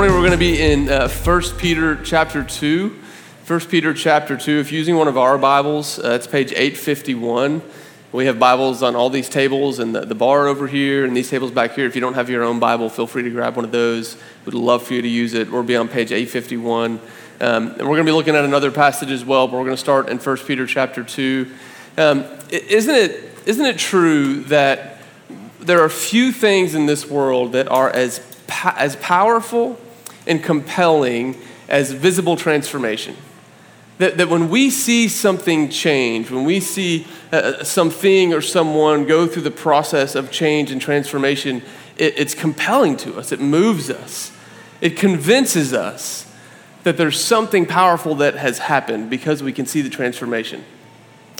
[0.00, 2.88] morning we're going to be in uh, 1 Peter chapter 2.
[3.46, 4.58] 1 Peter chapter 2.
[4.58, 7.60] If you're using one of our Bibles, uh, it's page 851.
[8.10, 11.28] We have Bibles on all these tables and the, the bar over here and these
[11.28, 11.84] tables back here.
[11.84, 14.16] If you don't have your own Bible, feel free to grab one of those.
[14.46, 15.52] We'd love for you to use it.
[15.52, 16.92] We'll be on page 851.
[17.42, 19.76] Um, and we're going to be looking at another passage as well, but we're going
[19.76, 21.46] to start in 1 Peter chapter 2.
[21.98, 24.96] Um, isn't, it, isn't it true that
[25.58, 28.26] there are few things in this world that are as
[28.76, 29.78] as powerful
[30.30, 31.36] and compelling
[31.68, 33.16] as visible transformation.
[33.98, 39.26] That, that when we see something change, when we see uh, something or someone go
[39.26, 41.62] through the process of change and transformation,
[41.98, 44.32] it, it's compelling to us, it moves us,
[44.80, 46.32] it convinces us
[46.84, 50.64] that there's something powerful that has happened because we can see the transformation.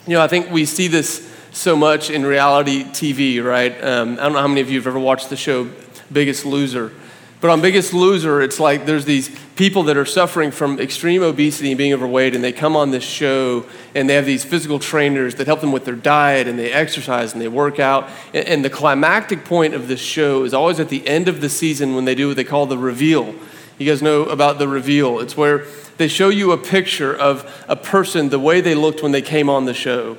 [0.06, 3.72] You know, I think we see this so much in reality TV, right?
[3.82, 5.70] Um, I don't know how many of you have ever watched the show
[6.12, 6.92] Biggest Loser.
[7.40, 11.70] But on Biggest Loser, it's like there's these people that are suffering from extreme obesity
[11.70, 15.36] and being overweight, and they come on this show and they have these physical trainers
[15.36, 18.10] that help them with their diet and they exercise and they work out.
[18.34, 21.94] And the climactic point of this show is always at the end of the season
[21.94, 23.34] when they do what they call the reveal.
[23.78, 25.18] You guys know about the reveal.
[25.20, 25.64] It's where
[25.96, 29.48] they show you a picture of a person the way they looked when they came
[29.48, 30.18] on the show.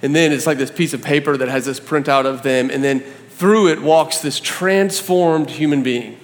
[0.00, 2.82] And then it's like this piece of paper that has this printout of them, and
[2.82, 6.18] then through it walks this transformed human being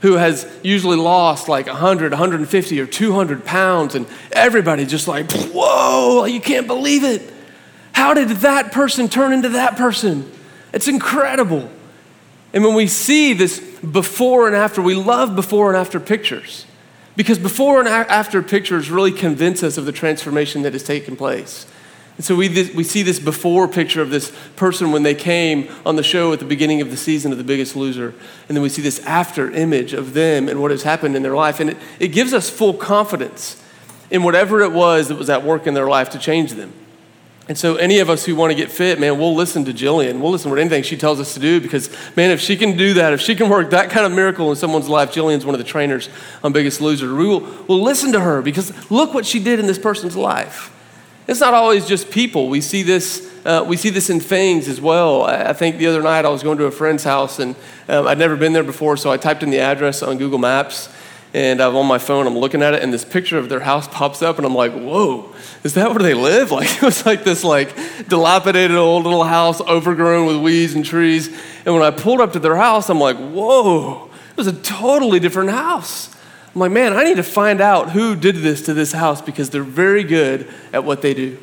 [0.00, 6.24] who has usually lost like 100, 150, or 200 pounds, and everybody just like, whoa,
[6.24, 7.32] you can't believe it.
[7.92, 10.30] How did that person turn into that person?
[10.72, 11.70] It's incredible.
[12.52, 16.66] And when we see this before and after, we love before and after pictures
[17.16, 21.66] because before and after pictures really convince us of the transformation that has taken place.
[22.16, 25.96] And so we, we see this before picture of this person when they came on
[25.96, 28.14] the show at the beginning of the season of The Biggest Loser.
[28.48, 31.34] And then we see this after image of them and what has happened in their
[31.34, 31.60] life.
[31.60, 33.62] And it, it gives us full confidence
[34.10, 36.72] in whatever it was that was at work in their life to change them.
[37.48, 40.18] And so, any of us who want to get fit, man, we'll listen to Jillian.
[40.18, 42.94] We'll listen to anything she tells us to do because, man, if she can do
[42.94, 45.60] that, if she can work that kind of miracle in someone's life, Jillian's one of
[45.60, 46.08] the trainers
[46.42, 47.14] on Biggest Loser.
[47.14, 50.72] We will we'll listen to her because look what she did in this person's life.
[51.28, 52.48] It's not always just people.
[52.48, 55.22] We see this, uh, we see this in things as well.
[55.22, 57.56] I, think the other night I was going to a friend's house and
[57.88, 60.88] um, I'd never been there before, so I typed in the address on Google Maps
[61.34, 63.86] and I'm on my phone, I'm looking at it, and this picture of their house
[63.92, 65.34] pops up, and I'm like, whoa,
[65.64, 66.50] is that where they live?
[66.56, 67.76] Like, it was like this like
[68.08, 71.28] dilapidated old little house, overgrown with weeds and trees.
[71.66, 75.20] And when I pulled up to their house, I'm like, whoa, it was a totally
[75.20, 76.15] different house.
[76.56, 79.50] I'm like, man, I need to find out who did this to this house because
[79.50, 81.36] they're very good at what they do.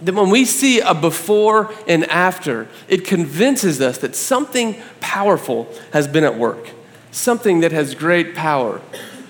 [0.00, 6.08] That when we see a before and after, it convinces us that something powerful has
[6.08, 6.70] been at work.
[7.10, 8.80] Something that has great power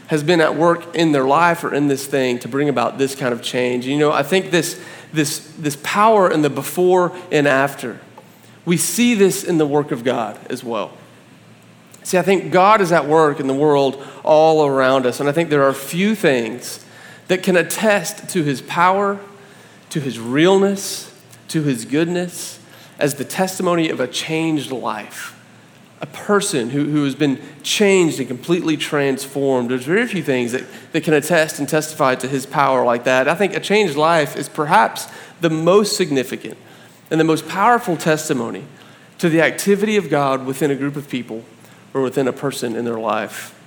[0.06, 3.16] has been at work in their life or in this thing to bring about this
[3.16, 3.86] kind of change.
[3.86, 4.80] You know, I think this,
[5.12, 7.98] this, this power in the before and after,
[8.64, 10.92] we see this in the work of God as well.
[12.06, 15.32] See, I think God is at work in the world all around us, and I
[15.32, 16.86] think there are few things
[17.26, 19.18] that can attest to his power,
[19.90, 21.12] to his realness,
[21.48, 22.60] to his goodness,
[23.00, 25.36] as the testimony of a changed life.
[26.00, 29.68] A person who, who has been changed and completely transformed.
[29.68, 30.62] There's very few things that,
[30.92, 33.26] that can attest and testify to his power like that.
[33.26, 35.08] I think a changed life is perhaps
[35.40, 36.56] the most significant
[37.10, 38.62] and the most powerful testimony
[39.18, 41.42] to the activity of God within a group of people
[41.96, 43.58] or within a person in their life.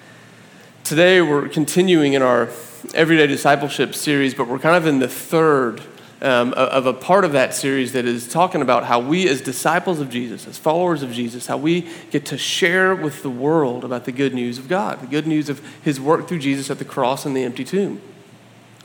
[0.83, 2.49] Today, we're continuing in our
[2.93, 5.81] Everyday Discipleship series, but we're kind of in the third
[6.21, 9.99] um, of a part of that series that is talking about how we, as disciples
[9.99, 14.05] of Jesus, as followers of Jesus, how we get to share with the world about
[14.05, 16.85] the good news of God, the good news of His work through Jesus at the
[16.85, 17.99] cross and the empty tomb.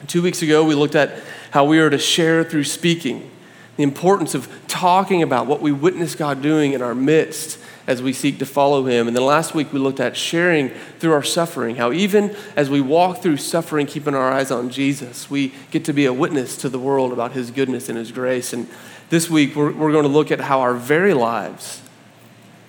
[0.07, 3.31] Two weeks ago, we looked at how we are to share through speaking,
[3.77, 8.13] the importance of talking about what we witness God doing in our midst as we
[8.13, 9.07] seek to follow him.
[9.07, 12.81] And then last week we looked at sharing through our suffering, how even as we
[12.81, 16.69] walk through suffering, keeping our eyes on Jesus, we get to be a witness to
[16.69, 18.53] the world about his goodness and his grace.
[18.53, 18.69] And
[19.11, 21.83] this week we're, we're going to look at how our very lives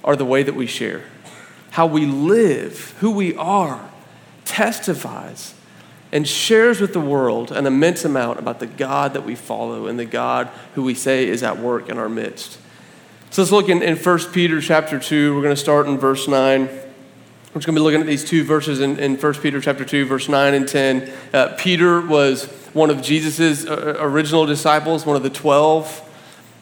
[0.03, 1.03] are the way that we share.
[1.71, 3.89] How we live, who we are,
[4.44, 5.53] testifies
[6.12, 10.00] and shares with the world an immense amount about the God that we follow and
[10.00, 12.59] the God who we say is at work in our midst.
[13.36, 15.36] So let's look in, in 1 Peter chapter 2.
[15.36, 16.62] We're going to start in verse 9.
[16.68, 19.84] We're just going to be looking at these two verses in, in 1 Peter chapter
[19.84, 21.12] 2, verse 9 and 10.
[21.34, 26.02] Uh, Peter was one of Jesus' uh, original disciples, one of the 12.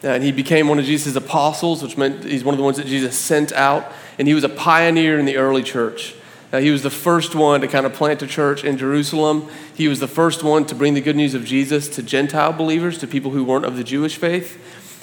[0.02, 2.78] Uh, and he became one of Jesus' apostles, which meant he's one of the ones
[2.78, 3.92] that Jesus sent out.
[4.18, 6.16] And he was a pioneer in the early church.
[6.52, 9.48] Uh, he was the first one to kind of plant a church in Jerusalem.
[9.76, 12.98] He was the first one to bring the good news of Jesus to Gentile believers,
[12.98, 14.58] to people who weren't of the Jewish faith.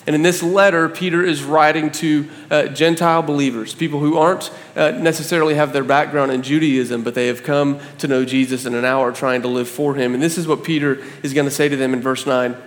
[0.07, 4.91] And in this letter, Peter is writing to uh, Gentile believers, people who aren't uh,
[4.91, 9.01] necessarily have their background in Judaism, but they have come to know Jesus and now
[9.01, 10.15] are trying to live for him.
[10.15, 12.57] And this is what Peter is going to say to them in verse 9.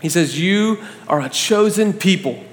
[0.00, 0.78] He says, You
[1.08, 2.44] are a chosen people,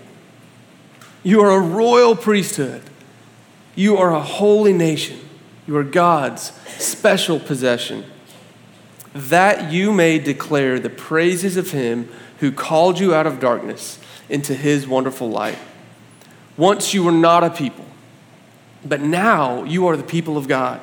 [1.21, 2.81] you are a royal priesthood,
[3.75, 5.19] you are a holy nation,
[5.67, 8.05] you are God's special possession,
[9.13, 12.09] that you may declare the praises of him
[12.41, 15.57] who called you out of darkness into his wonderful light.
[16.57, 17.85] Once you were not a people,
[18.83, 20.81] but now you are the people of God.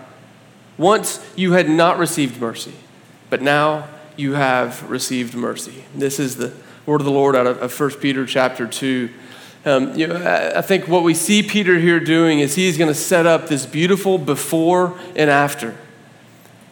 [0.76, 2.72] Once you had not received mercy,
[3.28, 5.84] but now you have received mercy.
[5.94, 6.54] This is the
[6.86, 9.10] word of the Lord out of, of 1 Peter chapter 2.
[9.64, 12.94] Um, you know, I think what we see Peter here doing is he's going to
[12.94, 15.76] set up this beautiful before and after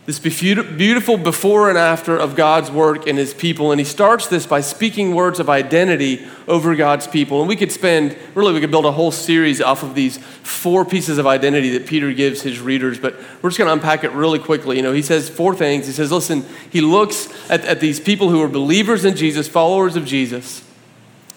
[0.06, 3.72] this beautiful before and after of God's work in his people.
[3.72, 7.40] And he starts this by speaking words of identity over God's people.
[7.40, 10.84] And we could spend, really, we could build a whole series off of these four
[10.84, 13.00] pieces of identity that Peter gives his readers.
[13.00, 14.76] But we're just going to unpack it really quickly.
[14.76, 15.88] You know, he says four things.
[15.88, 19.96] He says, listen, he looks at, at these people who are believers in Jesus, followers
[19.96, 20.62] of Jesus.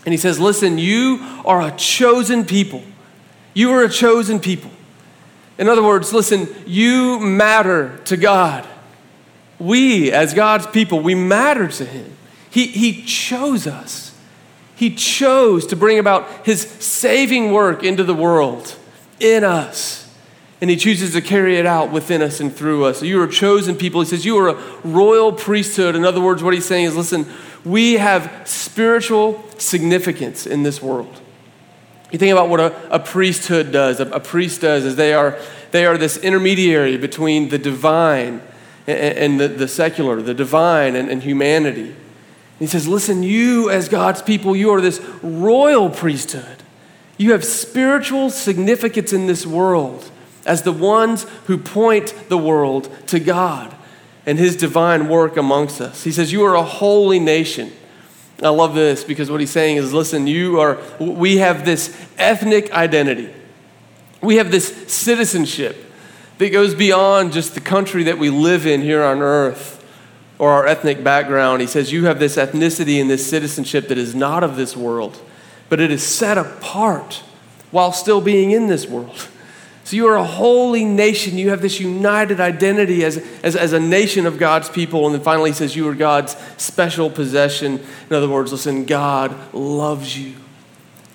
[0.06, 2.84] And he says, listen, you are a chosen people.
[3.56, 4.70] You are a chosen people.
[5.60, 8.66] In other words, listen, you matter to God.
[9.60, 12.16] We, as God's people, we matter to Him.
[12.50, 14.16] He, he chose us.
[14.78, 18.74] He chose to bring about His saving work into the world
[19.20, 20.10] in us.
[20.62, 23.04] And He chooses to carry it out within us and through us.
[23.04, 24.00] You are chosen people.
[24.00, 25.94] He says, You are a royal priesthood.
[25.94, 27.26] In other words, what He's saying is, listen,
[27.66, 31.20] we have spiritual significance in this world.
[32.12, 34.00] You think about what a, a priesthood does.
[34.00, 35.38] A, a, priest does is they are,
[35.72, 38.42] they are this intermediary between the divine
[38.88, 41.90] and, and the, the, secular, the divine and, and humanity.
[41.90, 41.96] And
[42.58, 46.64] he says, Listen, you as God's people, you are this royal priesthood.
[47.18, 50.10] You have spiritual significance in this world
[50.46, 53.76] as the ones who point the world to God
[54.26, 56.04] and his divine work amongst us.
[56.04, 57.72] He says, You are a holy nation.
[58.42, 62.72] I love this because what he's saying is listen, you are, we have this ethnic
[62.72, 63.34] identity.
[64.22, 65.78] We have this citizenship
[66.38, 69.76] that goes beyond just the country that we live in here on earth
[70.38, 71.62] or our ethnic background.
[71.62, 75.22] He says, You have this ethnicity and this citizenship that is not of this world,
[75.68, 77.24] but it is set apart
[77.72, 79.28] while still being in this world.
[79.90, 81.40] So you are a holy nation.
[81.40, 85.08] You have this united identity as, as, as a nation of God's people.
[85.08, 87.84] And then finally, he says, You are God's special possession.
[88.08, 90.36] In other words, listen, God loves you.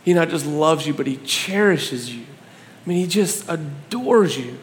[0.04, 2.24] He not just loves you, but he cherishes you.
[2.24, 4.58] I mean, he just adores you.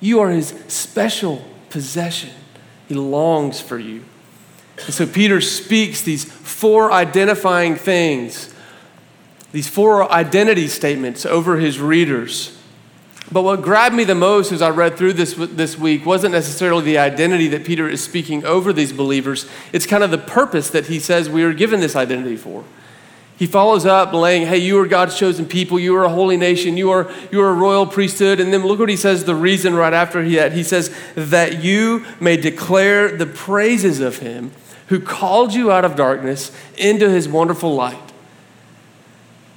[0.00, 2.30] You are his special possession.
[2.88, 4.02] He longs for you.
[4.84, 8.52] And so Peter speaks these four identifying things,
[9.52, 12.53] these four identity statements over his readers.
[13.32, 16.84] But what grabbed me the most as I read through this this week wasn't necessarily
[16.84, 19.46] the identity that Peter is speaking over these believers.
[19.72, 22.64] It's kind of the purpose that he says we are given this identity for.
[23.36, 26.76] He follows up laying, hey, you are God's chosen people, you are a holy nation,
[26.76, 28.38] you are, you are a royal priesthood.
[28.38, 30.52] And then look what he says, the reason right after that.
[30.52, 34.52] He says, that you may declare the praises of him
[34.86, 38.03] who called you out of darkness into his wonderful light.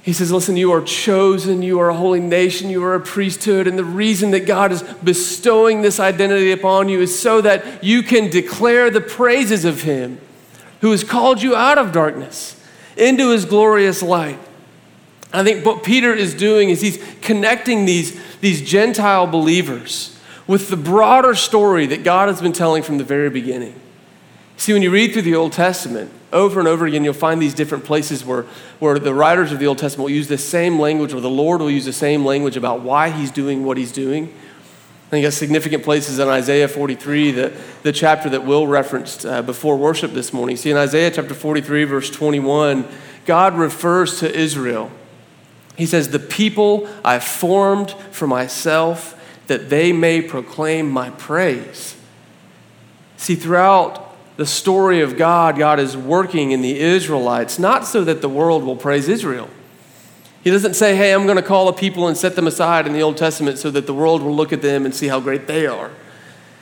[0.02, 3.66] He says, Listen, you are chosen, you are a holy nation, you are a priesthood,
[3.66, 8.02] and the reason that God is bestowing this identity upon you is so that you
[8.02, 10.20] can declare the praises of Him
[10.80, 12.60] who has called you out of darkness
[12.96, 14.38] into His glorious light.
[15.32, 20.76] I think what Peter is doing is he's connecting these, these Gentile believers with the
[20.76, 23.78] broader story that God has been telling from the very beginning.
[24.56, 27.54] See, when you read through the Old Testament, over and over again, you'll find these
[27.54, 28.42] different places where,
[28.78, 31.60] where the writers of the Old Testament will use the same language, or the Lord
[31.60, 34.32] will use the same language about why he's doing what he's doing.
[35.08, 39.40] I think a significant places in Isaiah 43, the, the chapter that Will referenced uh,
[39.40, 40.56] before worship this morning.
[40.56, 42.86] See, in Isaiah chapter 43, verse 21,
[43.24, 44.90] God refers to Israel.
[45.78, 49.14] He says, The people I formed for myself,
[49.46, 51.96] that they may proclaim my praise.
[53.16, 54.07] See, throughout
[54.38, 58.62] the story of God, God is working in the Israelites, not so that the world
[58.62, 59.50] will praise Israel.
[60.44, 62.92] He doesn't say, hey, I'm going to call a people and set them aside in
[62.92, 65.48] the Old Testament so that the world will look at them and see how great
[65.48, 65.90] they are.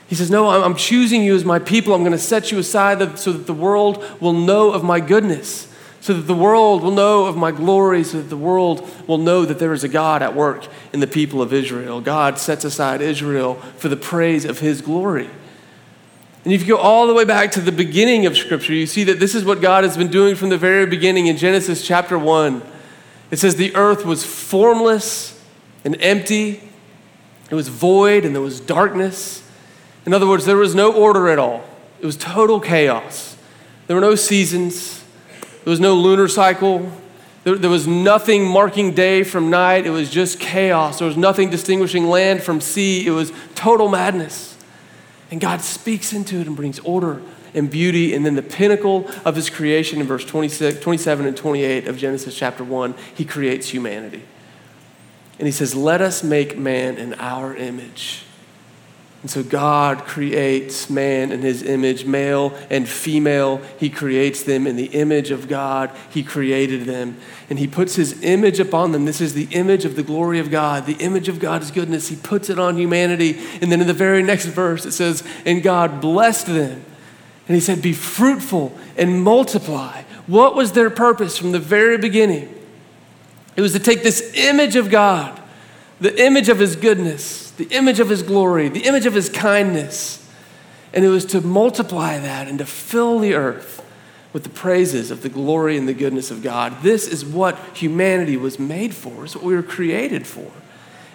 [0.07, 1.93] He says, no, I'm choosing you as my people.
[1.93, 5.71] I'm going to set you aside so that the world will know of my goodness,
[6.01, 9.45] so that the world will know of my glory, so that the world will know
[9.45, 12.01] that there is a God at work in the people of Israel.
[12.01, 15.29] God sets aside Israel for the praise of his glory.
[16.47, 19.03] And if you go all the way back to the beginning of Scripture, you see
[19.03, 22.17] that this is what God has been doing from the very beginning in Genesis chapter
[22.17, 22.61] 1.
[23.31, 25.43] It says, The earth was formless
[25.83, 26.63] and empty,
[27.49, 29.45] it was void, and there was darkness.
[30.05, 31.65] In other words, there was no order at all,
[31.99, 33.35] it was total chaos.
[33.87, 35.03] There were no seasons,
[35.65, 36.89] there was no lunar cycle.
[37.43, 39.85] There, there, was nothing marking day from night.
[39.85, 40.99] It was just chaos.
[40.99, 43.05] There was nothing distinguishing land from sea.
[43.05, 44.56] It was total madness.
[45.31, 47.21] And God speaks into it and brings order
[47.53, 48.13] and beauty.
[48.13, 52.35] And then the pinnacle of his creation in verse 26, 27 and 28 of Genesis
[52.35, 54.23] chapter 1, he creates humanity.
[55.39, 58.23] And he says, Let us make man in our image
[59.23, 63.59] and so God creates man in his image, male and female.
[63.79, 65.91] He creates them in the image of God.
[66.11, 67.17] He created them.
[67.49, 69.05] And he puts his image upon them.
[69.05, 72.09] This is the image of the glory of God, the image of God's goodness.
[72.09, 73.39] He puts it on humanity.
[73.59, 76.85] And then in the very next verse, it says, And God blessed them.
[77.47, 80.03] And he said, Be fruitful and multiply.
[80.27, 82.53] What was their purpose from the very beginning?
[83.55, 85.41] It was to take this image of God,
[85.99, 90.23] the image of his goodness the image of his glory, the image of his kindness.
[90.93, 93.83] And it was to multiply that and to fill the earth
[94.31, 96.81] with the praises of the glory and the goodness of God.
[96.81, 100.51] This is what humanity was made for, it's what we were created for.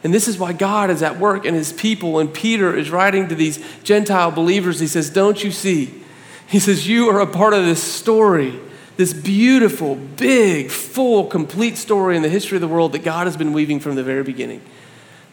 [0.05, 2.19] And this is why God is at work in his people.
[2.19, 4.81] And Peter is writing to these Gentile believers.
[4.81, 6.03] He says, Don't you see?
[6.49, 8.59] He says, You are a part of this story,
[8.97, 13.37] this beautiful, big, full, complete story in the history of the world that God has
[13.37, 14.61] been weaving from the very beginning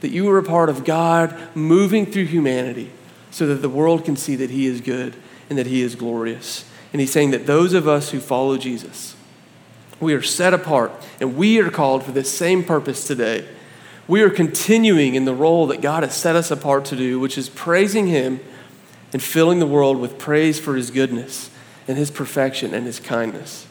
[0.01, 2.91] that you are a part of God moving through humanity
[3.31, 5.15] so that the world can see that He is good
[5.49, 6.65] and that He is glorious.
[6.91, 9.15] And He's saying that those of us who follow Jesus,
[9.99, 13.47] we are set apart and we are called for this same purpose today.
[14.07, 17.37] We are continuing in the role that God has set us apart to do, which
[17.37, 18.39] is praising Him
[19.13, 21.51] and filling the world with praise for His goodness
[21.87, 23.67] and His perfection and His kindness.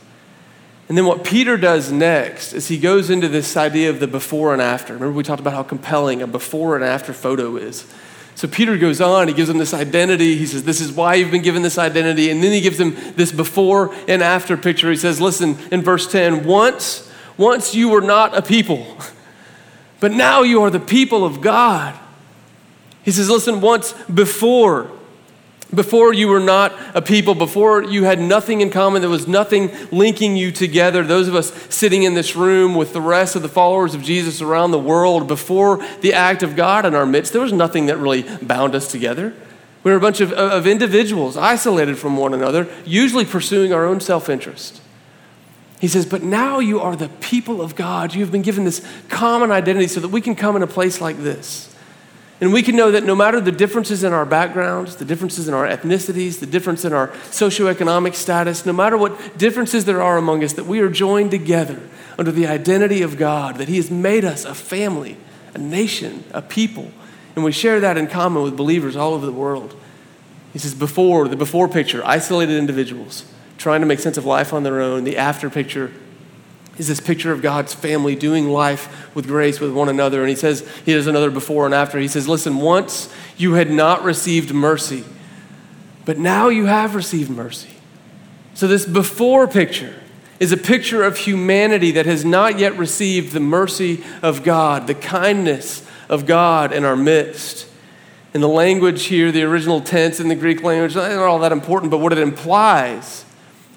[0.89, 4.55] And then what Peter does next is he goes into this idea of the before
[4.55, 4.95] and after.
[4.95, 7.87] Remember, we talked about how compelling a before and after photo is.
[8.35, 10.37] So Peter goes on, he gives them this identity.
[10.37, 12.31] He says, This is why you've been given this identity.
[12.31, 14.91] And then he gives them this before and after picture.
[14.91, 18.97] He says, Listen, in verse 10, once, once you were not a people,
[20.01, 21.99] but now you are the people of God.
[23.03, 24.91] He says, Listen, once before,
[25.75, 29.71] before you were not a people, before you had nothing in common, there was nothing
[29.91, 31.03] linking you together.
[31.03, 34.41] Those of us sitting in this room with the rest of the followers of Jesus
[34.41, 37.99] around the world, before the act of God in our midst, there was nothing that
[37.99, 39.35] really bound us together.
[39.85, 44.01] We were a bunch of, of individuals isolated from one another, usually pursuing our own
[44.01, 44.81] self interest.
[45.81, 48.15] He says, But now you are the people of God.
[48.15, 51.01] You have been given this common identity so that we can come in a place
[51.01, 51.75] like this
[52.41, 55.55] and we can know that no matter the differences in our backgrounds, the differences in
[55.55, 60.45] our ethnicities, the difference in our socioeconomic status, no matter what differences there are among
[60.45, 61.81] us, that we are joined together
[62.17, 65.17] under the identity of God, that He has made us a family,
[65.55, 66.93] a nation, a people.
[67.35, 69.75] And we share that in common with believers all over the world.
[70.53, 73.25] He says, before, the before picture, isolated individuals
[73.59, 75.93] trying to make sense of life on their own, the after picture,
[76.79, 80.21] is this picture of God's family doing life with grace with one another.
[80.21, 81.99] And he says, he does another before and after.
[81.99, 85.05] He says, Listen, once you had not received mercy,
[86.05, 87.71] but now you have received mercy.
[88.55, 89.95] So, this before picture
[90.41, 94.95] is a picture of humanity that has not yet received the mercy of God, the
[94.95, 97.67] kindness of God in our midst.
[98.35, 101.91] And the language here, the original tense in the Greek language, not all that important,
[101.91, 103.25] but what it implies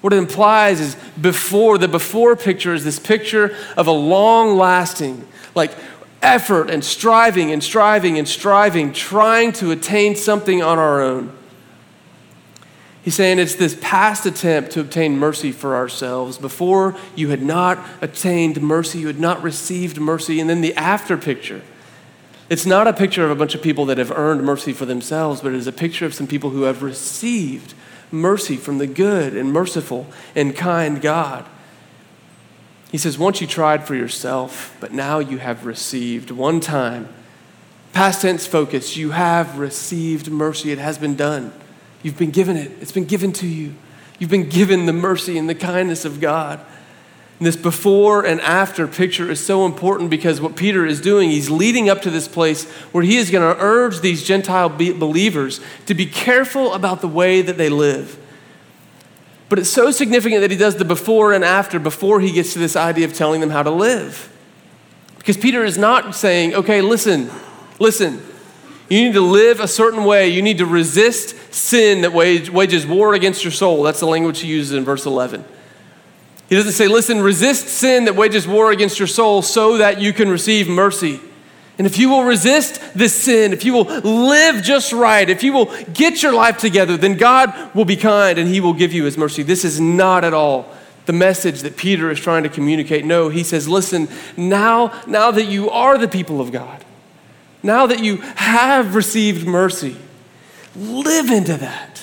[0.02, 5.26] what it implies is before, the before picture is this picture of a long lasting,
[5.54, 5.72] like
[6.20, 11.32] effort and striving and striving and striving, trying to attain something on our own.
[13.02, 16.36] He's saying it's this past attempt to obtain mercy for ourselves.
[16.38, 20.38] Before you had not attained mercy, you had not received mercy.
[20.38, 21.62] And then the after picture.
[22.48, 25.40] It's not a picture of a bunch of people that have earned mercy for themselves,
[25.40, 27.74] but it is a picture of some people who have received
[28.12, 31.46] mercy from the good and merciful and kind God.
[32.90, 37.08] He says, Once you tried for yourself, but now you have received one time.
[37.92, 40.72] Past tense focus, you have received mercy.
[40.72, 41.52] It has been done.
[42.02, 43.74] You've been given it, it's been given to you.
[44.18, 46.60] You've been given the mercy and the kindness of God.
[47.42, 51.88] This before and after picture is so important because what Peter is doing, he's leading
[51.88, 56.06] up to this place where he is going to urge these Gentile believers to be
[56.06, 58.16] careful about the way that they live.
[59.48, 62.60] But it's so significant that he does the before and after before he gets to
[62.60, 64.32] this idea of telling them how to live.
[65.18, 67.28] Because Peter is not saying, okay, listen,
[67.80, 68.22] listen,
[68.88, 70.28] you need to live a certain way.
[70.28, 73.82] You need to resist sin that wages war against your soul.
[73.82, 75.44] That's the language he uses in verse 11.
[76.52, 80.12] He doesn't say, listen, resist sin that wages war against your soul so that you
[80.12, 81.18] can receive mercy.
[81.78, 85.54] And if you will resist this sin, if you will live just right, if you
[85.54, 89.04] will get your life together, then God will be kind and He will give you
[89.04, 89.42] His mercy.
[89.42, 90.70] This is not at all
[91.06, 93.06] the message that Peter is trying to communicate.
[93.06, 94.06] No, he says, listen,
[94.36, 96.84] now, now that you are the people of God,
[97.62, 99.96] now that you have received mercy,
[100.76, 102.02] live into that.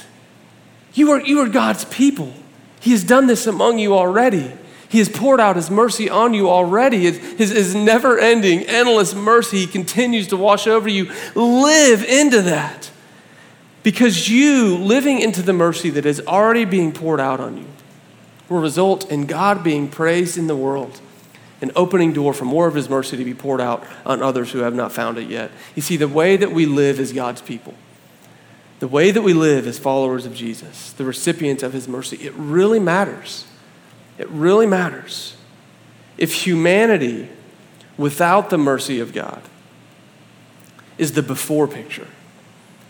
[0.95, 2.33] You are, you are God's people.
[2.79, 4.53] He has done this among you already.
[4.87, 6.99] He has poured out his mercy on you already.
[6.99, 11.11] His, his, never ending, endless mercy, continues to wash over you.
[11.35, 12.89] Live into that.
[13.83, 17.67] Because you living into the mercy that is already being poured out on you
[18.49, 20.99] will result in God being praised in the world
[21.61, 24.59] and opening door for more of his mercy to be poured out on others who
[24.59, 25.51] have not found it yet.
[25.75, 27.75] You see, the way that we live as God's people,
[28.79, 32.33] the way that we live as followers of Jesus, the recipients of his mercy, it
[32.33, 33.45] really matters.
[34.17, 35.35] It really matters.
[36.17, 37.29] If humanity
[37.97, 39.41] without the mercy of God
[40.97, 42.07] is the before picture,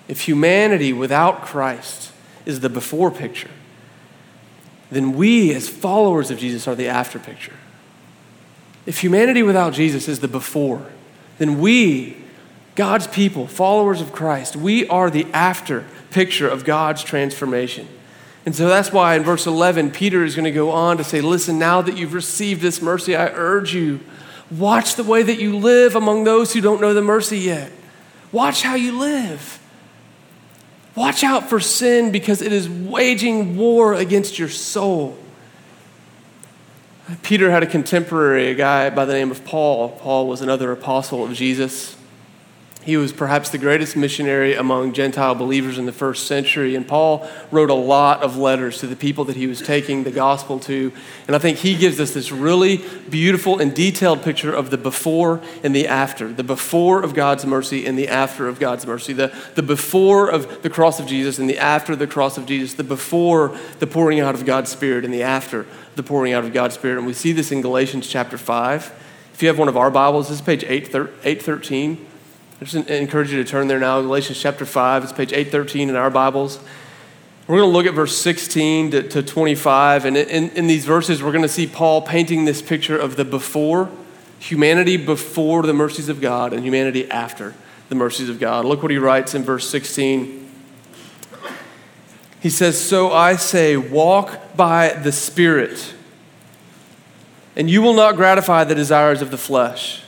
[0.07, 2.11] if humanity without Christ
[2.45, 3.51] is the before picture,
[4.91, 7.55] then we as followers of Jesus are the after picture.
[8.85, 10.87] If humanity without Jesus is the before,
[11.37, 12.17] then we,
[12.79, 17.89] God's people, followers of Christ, we are the after picture of God's transformation.
[18.45, 21.19] And so that's why in verse 11, Peter is going to go on to say,
[21.19, 23.99] Listen, now that you've received this mercy, I urge you,
[24.49, 27.69] watch the way that you live among those who don't know the mercy yet.
[28.31, 29.59] Watch how you live.
[30.95, 35.17] Watch out for sin because it is waging war against your soul.
[37.23, 39.89] Peter had a contemporary, a guy by the name of Paul.
[39.89, 41.97] Paul was another apostle of Jesus.
[42.89, 46.73] He was perhaps the greatest missionary among Gentile believers in the first century.
[46.73, 50.11] And Paul wrote a lot of letters to the people that he was taking the
[50.11, 50.91] gospel to.
[51.27, 55.39] And I think he gives us this really beautiful and detailed picture of the before
[55.63, 59.13] and the after the before of God's mercy and the after of God's mercy.
[59.13, 62.73] The, the before of the cross of Jesus and the after the cross of Jesus.
[62.73, 66.53] The before the pouring out of God's Spirit and the after the pouring out of
[66.53, 66.97] God's Spirit.
[66.97, 68.91] And we see this in Galatians chapter 5.
[69.35, 72.07] If you have one of our Bibles, this is page 813.
[72.61, 75.03] I just encourage you to turn there now, Galatians chapter 5.
[75.05, 76.59] It's page 813 in our Bibles.
[77.47, 80.03] We're going to look at verse 16 to, to 25.
[80.03, 83.23] And in, in these verses, we're going to see Paul painting this picture of the
[83.23, 83.89] before,
[84.39, 87.55] humanity before the mercies of God, and humanity after
[87.87, 88.65] the mercies of God.
[88.65, 90.51] Look what he writes in verse 16.
[92.41, 95.93] He says, So I say, walk by the Spirit,
[97.55, 100.03] and you will not gratify the desires of the flesh.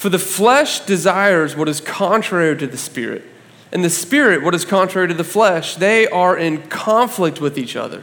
[0.00, 3.22] For the flesh desires what is contrary to the spirit,
[3.70, 5.74] and the spirit what is contrary to the flesh.
[5.74, 8.02] They are in conflict with each other,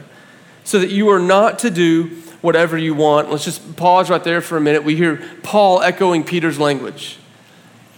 [0.62, 3.32] so that you are not to do whatever you want.
[3.32, 4.84] Let's just pause right there for a minute.
[4.84, 7.18] We hear Paul echoing Peter's language.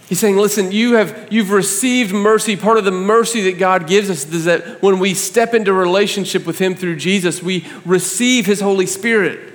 [0.09, 2.55] He's saying, listen, you have you've received mercy.
[2.55, 6.47] Part of the mercy that God gives us is that when we step into relationship
[6.47, 9.50] with Him through Jesus, we receive His Holy Spirit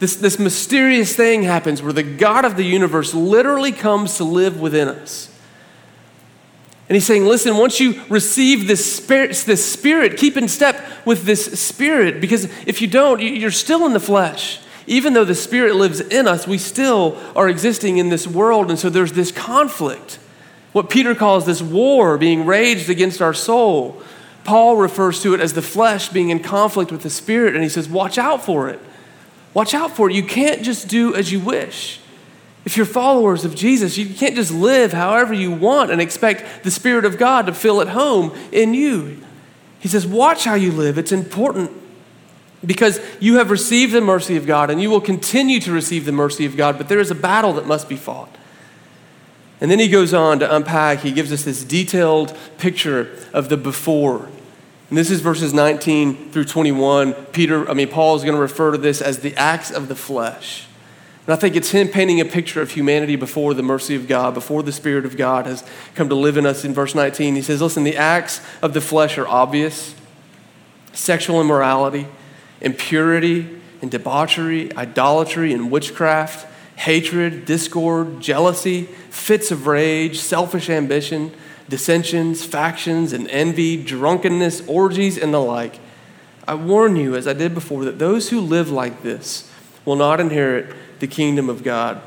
[0.00, 4.58] this, this mysterious thing happens where the God of the universe literally comes to live
[4.58, 5.30] within us.
[6.88, 11.24] And he's saying, listen, once you receive this spirit, this spirit, keep in step with
[11.24, 14.58] this spirit, because if you don't, you're still in the flesh.
[14.88, 18.70] Even though the spirit lives in us, we still are existing in this world.
[18.70, 20.18] And so there's this conflict.
[20.72, 24.02] What Peter calls this war being raged against our soul.
[24.42, 27.68] Paul refers to it as the flesh being in conflict with the spirit, and he
[27.68, 28.80] says, watch out for it.
[29.54, 30.14] Watch out for it.
[30.14, 32.00] You can't just do as you wish.
[32.64, 36.70] If you're followers of Jesus, you can't just live however you want and expect the
[36.70, 39.18] Spirit of God to feel at home in you.
[39.80, 40.98] He says, Watch how you live.
[40.98, 41.70] It's important
[42.64, 46.12] because you have received the mercy of God and you will continue to receive the
[46.12, 48.36] mercy of God, but there is a battle that must be fought.
[49.62, 53.56] And then he goes on to unpack, he gives us this detailed picture of the
[53.56, 54.28] before
[54.90, 57.14] and this is verses 19 through 21.
[57.26, 59.94] Peter, I mean, Paul is going to refer to this as the acts of the
[59.94, 60.66] flesh.
[61.26, 64.34] And I think it's him painting a picture of humanity before the mercy of God,
[64.34, 66.64] before the Spirit of God has come to live in us.
[66.64, 69.94] In verse 19, he says, Listen, the acts of the flesh are obvious
[70.92, 72.08] sexual immorality,
[72.60, 73.48] impurity,
[73.80, 81.32] and debauchery, idolatry, and witchcraft, hatred, discord, jealousy, fits of rage, selfish ambition
[81.70, 85.78] dissensions, factions, and envy, drunkenness, orgies, and the like.
[86.46, 89.50] I warn you, as I did before, that those who live like this
[89.84, 92.02] will not inherit the kingdom of God.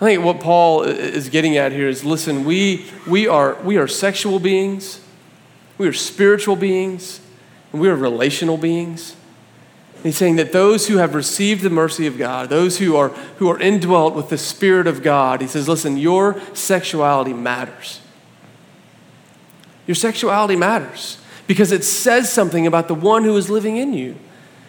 [0.00, 3.86] I think what Paul is getting at here is listen, we, we, are, we are
[3.86, 5.00] sexual beings,
[5.78, 7.20] we are spiritual beings,
[7.72, 9.14] and we are relational beings.
[10.02, 13.48] He's saying that those who have received the mercy of God, those who are, who
[13.48, 18.00] are indwelt with the Spirit of God, he says, listen, your sexuality matters.
[19.86, 24.16] Your sexuality matters because it says something about the one who is living in you.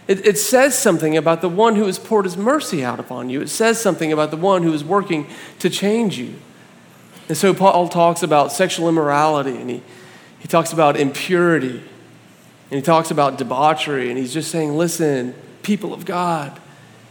[0.08, 3.42] It, it, says something about the one who has poured his mercy out upon you.
[3.42, 5.28] It says something about the one who is working
[5.60, 6.36] to change you.
[7.28, 9.82] And so Paul talks about sexual immorality and he,
[10.40, 11.84] he talks about impurity
[12.70, 14.10] and he talks about debauchery.
[14.10, 16.60] And he's just saying, listen, people of God,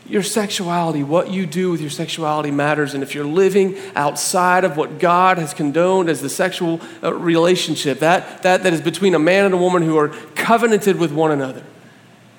[0.06, 2.94] your sexuality, what you do with your sexuality matters.
[2.94, 8.00] And if you're living outside of what God has condoned as the sexual uh, relationship,
[8.00, 11.30] that, that, that is between a man and a woman who are covenanted with one
[11.30, 11.62] another,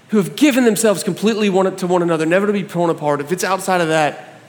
[0.09, 3.31] who have given themselves completely one, to one another, never to be torn apart, if
[3.31, 4.39] it's outside of that,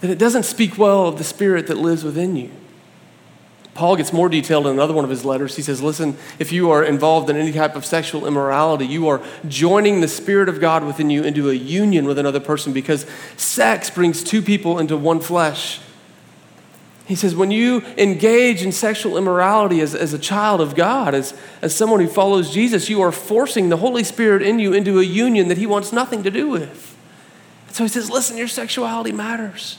[0.00, 2.50] then it doesn't speak well of the spirit that lives within you.
[3.74, 5.56] Paul gets more detailed in another one of his letters.
[5.56, 9.20] He says, Listen, if you are involved in any type of sexual immorality, you are
[9.48, 13.04] joining the Spirit of God within you into a union with another person because
[13.36, 15.80] sex brings two people into one flesh.
[17.06, 21.34] He says, when you engage in sexual immorality as, as a child of God, as,
[21.60, 25.02] as someone who follows Jesus, you are forcing the Holy Spirit in you into a
[25.02, 26.96] union that He wants nothing to do with.
[27.66, 29.78] And so he says, listen, your sexuality matters.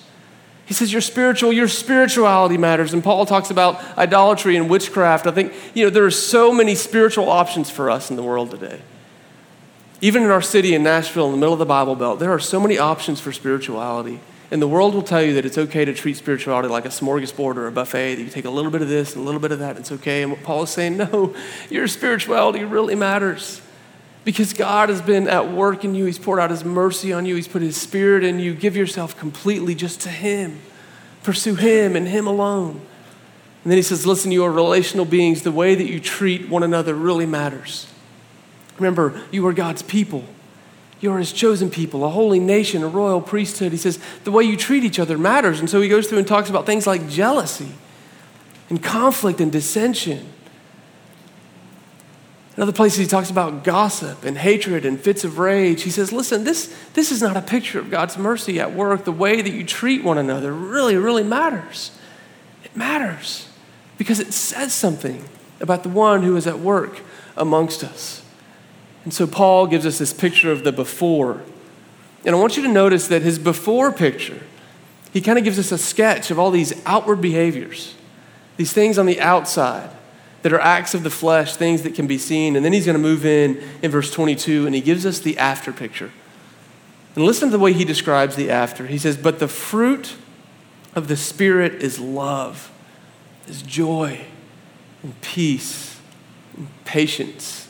[0.65, 2.93] He says your spiritual, your spirituality matters.
[2.93, 5.27] And Paul talks about idolatry and witchcraft.
[5.27, 8.51] I think, you know, there are so many spiritual options for us in the world
[8.51, 8.81] today.
[10.01, 12.39] Even in our city in Nashville, in the middle of the Bible Belt, there are
[12.39, 14.19] so many options for spirituality.
[14.51, 17.55] And the world will tell you that it's okay to treat spirituality like a smorgasbord
[17.57, 19.51] or a buffet, that you take a little bit of this and a little bit
[19.51, 20.23] of that, it's okay.
[20.23, 21.35] And what Paul is saying, no,
[21.69, 23.61] your spirituality really matters.
[24.25, 26.05] Because God has been at work in you.
[26.05, 27.35] He's poured out His mercy on you.
[27.35, 28.53] He's put His Spirit in you.
[28.53, 30.59] Give yourself completely just to Him.
[31.23, 32.81] Pursue Him and Him alone.
[33.63, 35.43] And then He says, Listen, you are relational beings.
[35.43, 37.87] The way that you treat one another really matters.
[38.77, 40.25] Remember, you are God's people.
[40.99, 43.71] You are his chosen people, a holy nation, a royal priesthood.
[43.71, 45.59] He says the way you treat each other matters.
[45.59, 47.73] And so he goes through and talks about things like jealousy
[48.69, 50.27] and conflict and dissension.
[52.55, 55.83] In other places, he talks about gossip and hatred and fits of rage.
[55.83, 59.03] He says, Listen, this, this is not a picture of God's mercy at work.
[59.03, 61.91] The way that you treat one another really, really matters.
[62.63, 63.49] It matters
[63.97, 65.25] because it says something
[65.59, 67.01] about the one who is at work
[67.35, 68.23] amongst us.
[69.03, 71.41] And so Paul gives us this picture of the before.
[72.25, 74.41] And I want you to notice that his before picture,
[75.11, 77.95] he kind of gives us a sketch of all these outward behaviors,
[78.55, 79.89] these things on the outside
[80.45, 82.55] that are acts of the flesh, things that can be seen.
[82.55, 85.39] And then he's going to move in in verse 22 and he gives us the
[85.39, 86.11] after picture.
[87.15, 88.85] And listen to the way he describes the after.
[88.85, 90.17] He says, But the fruit
[90.93, 92.71] of the Spirit is love,
[93.47, 94.27] is joy,
[95.01, 95.99] and peace,
[96.55, 97.67] and patience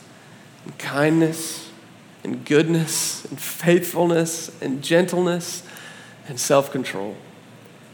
[0.66, 1.70] and kindness
[2.24, 5.62] and goodness and faithfulness and gentleness
[6.28, 7.16] and self control.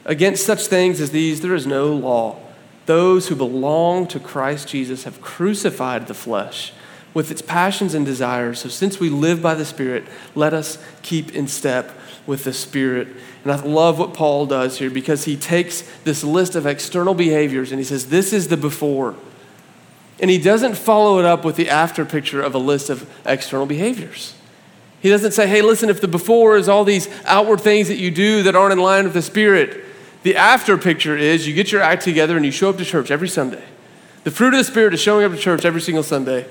[0.05, 2.42] Against such things as these, there is no law.
[2.87, 6.73] Those who belong to Christ Jesus have crucified the flesh
[7.15, 8.61] with its passions and desires.
[8.61, 11.93] So, since we live by the Spirit, let us keep in step
[12.27, 13.09] with the Spirit.
[13.45, 17.71] And I love what Paul does here because he takes this list of external behaviors
[17.71, 19.15] and he says, This is the before.
[20.21, 23.67] And he doesn't follow it up with the after picture of a list of external
[23.67, 24.35] behaviors.
[25.03, 28.13] He doesn't say, hey, listen, if the before is all these outward things that you
[28.13, 29.85] do that aren't in line with the Spirit,
[30.23, 33.11] the after picture is you get your act together and you show up to church
[33.11, 33.63] every Sunday.
[34.25, 36.47] The fruit of the Spirit is showing up to church every single Sunday.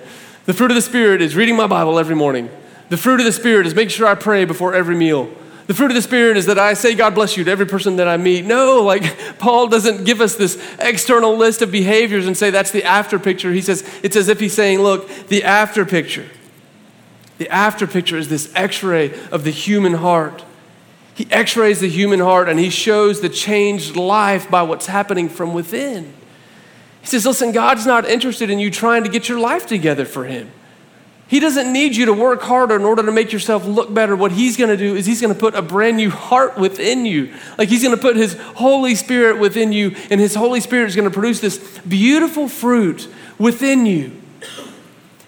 [0.46, 2.50] The fruit of the Spirit is reading my Bible every morning.
[2.90, 5.32] The fruit of the Spirit is making sure I pray before every meal.
[5.68, 7.96] The fruit of the Spirit is that I say God bless you to every person
[7.96, 8.44] that I meet.
[8.44, 12.84] No, like Paul doesn't give us this external list of behaviors and say that's the
[12.84, 13.54] after picture.
[13.54, 16.28] He says it's as if he's saying, look, the after picture.
[17.38, 20.44] The after picture is this x ray of the human heart.
[21.13, 25.30] He x rays the human heart and he shows the changed life by what's happening
[25.30, 26.13] from within.
[27.02, 30.26] He says, listen, God's not interested in you trying to get your life together for
[30.26, 30.52] him.
[31.32, 34.17] He doesn't need you to work harder in order to make yourself look better.
[34.17, 37.06] What He's going to do is He's going to put a brand new heart within
[37.06, 37.34] you.
[37.58, 40.95] Like He's going to put His Holy Spirit within you, and His Holy Spirit is
[40.97, 43.08] going to produce this beautiful fruit
[43.39, 44.12] within you.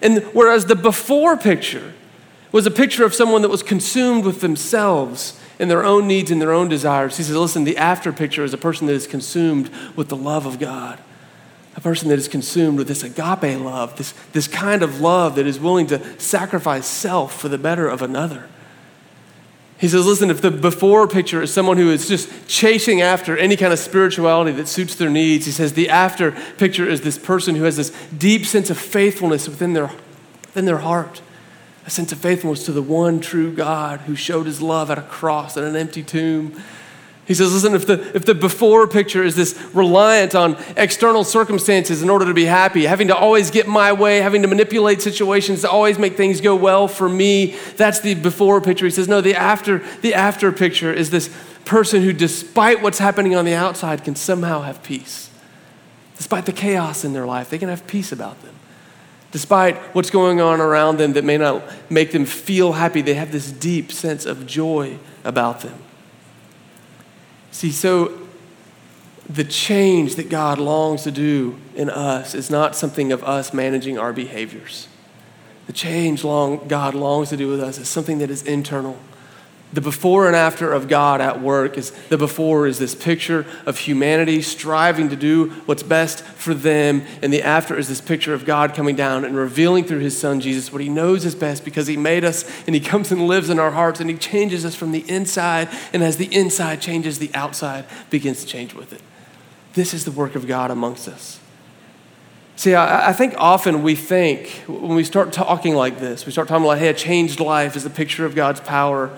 [0.02, 1.94] And whereas the before picture
[2.52, 6.40] was a picture of someone that was consumed with themselves and their own needs and
[6.40, 9.70] their own desires, He says, listen, the after picture is a person that is consumed
[9.96, 10.98] with the love of God.
[11.76, 15.46] A person that is consumed with this agape love, this, this kind of love that
[15.46, 18.48] is willing to sacrifice self for the better of another.
[19.76, 23.56] He says, listen, if the before picture is someone who is just chasing after any
[23.56, 27.56] kind of spirituality that suits their needs, he says the after picture is this person
[27.56, 29.90] who has this deep sense of faithfulness within their,
[30.46, 31.22] within their heart,
[31.86, 35.02] a sense of faithfulness to the one true God who showed his love at a
[35.02, 36.60] cross and an empty tomb
[37.26, 42.02] he says, listen, if the, if the before picture is this reliant on external circumstances
[42.02, 45.62] in order to be happy, having to always get my way, having to manipulate situations
[45.62, 48.84] to always make things go well for me, that's the before picture.
[48.84, 53.34] He says, no, the after, the after picture is this person who, despite what's happening
[53.34, 55.30] on the outside, can somehow have peace.
[56.18, 58.53] Despite the chaos in their life, they can have peace about them.
[59.34, 63.32] Despite what's going on around them that may not make them feel happy, they have
[63.32, 65.76] this deep sense of joy about them.
[67.50, 68.16] See, so
[69.28, 73.98] the change that God longs to do in us is not something of us managing
[73.98, 74.86] our behaviors.
[75.66, 78.96] The change long, God longs to do with us is something that is internal.
[79.74, 83.76] The before and after of God at work is the before is this picture of
[83.76, 88.44] humanity striving to do what's best for them, and the after is this picture of
[88.44, 91.88] God coming down and revealing through his son Jesus what he knows is best because
[91.88, 94.76] he made us and he comes and lives in our hearts and he changes us
[94.76, 99.02] from the inside, and as the inside changes, the outside begins to change with it.
[99.72, 101.40] This is the work of God amongst us.
[102.54, 106.46] See, I, I, think often we think when we start talking like this, we start
[106.46, 109.10] talking like, hey, a changed life is a picture of God's power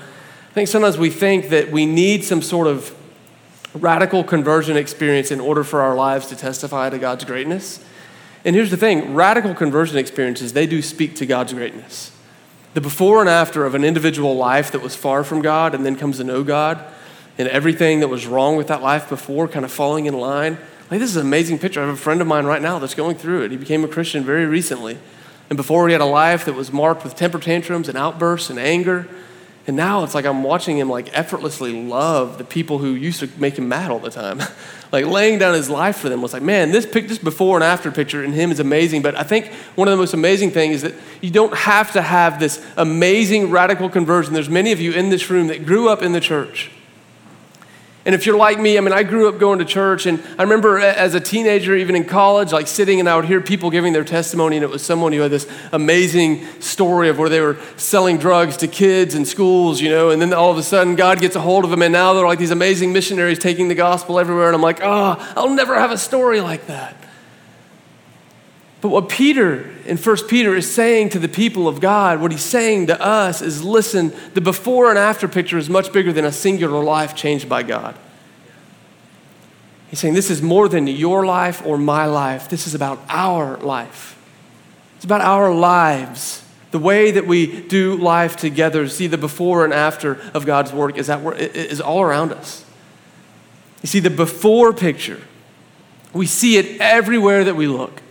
[0.56, 2.96] think sometimes we think that we need some sort of
[3.74, 7.84] radical conversion experience in order for our lives to testify to God's greatness.
[8.42, 12.10] And here's the thing radical conversion experiences, they do speak to God's greatness.
[12.72, 15.94] The before and after of an individual life that was far from God and then
[15.94, 16.82] comes to know God,
[17.36, 20.56] and everything that was wrong with that life before kind of falling in line.
[20.90, 21.82] Like, this is an amazing picture.
[21.82, 23.50] I have a friend of mine right now that's going through it.
[23.50, 24.96] He became a Christian very recently.
[25.50, 28.58] And before he had a life that was marked with temper tantrums and outbursts and
[28.58, 29.06] anger.
[29.66, 33.28] And now it's like I'm watching him like effortlessly love the people who used to
[33.36, 34.40] make him mad all the time.
[34.92, 37.64] like laying down his life for them was like, man, this pic, this before and
[37.64, 39.02] after picture in him is amazing.
[39.02, 42.02] But I think one of the most amazing things is that you don't have to
[42.02, 44.34] have this amazing radical conversion.
[44.34, 46.70] There's many of you in this room that grew up in the church
[48.06, 50.44] and if you're like me, I mean, I grew up going to church, and I
[50.44, 53.92] remember as a teenager, even in college, like sitting and I would hear people giving
[53.92, 57.58] their testimony, and it was someone who had this amazing story of where they were
[57.76, 61.20] selling drugs to kids in schools, you know, and then all of a sudden God
[61.20, 64.20] gets a hold of them, and now they're like these amazing missionaries taking the gospel
[64.20, 67.05] everywhere, and I'm like, oh, I'll never have a story like that.
[68.80, 72.42] But what Peter in 1 Peter is saying to the people of God, what he's
[72.42, 76.32] saying to us is listen, the before and after picture is much bigger than a
[76.32, 77.96] singular life changed by God.
[79.88, 82.48] He's saying this is more than your life or my life.
[82.48, 84.20] This is about our life.
[84.96, 86.42] It's about our lives.
[86.72, 90.98] The way that we do life together, see the before and after of God's work
[90.98, 92.64] is, that is all around us.
[93.82, 95.22] You see, the before picture,
[96.12, 98.02] we see it everywhere that we look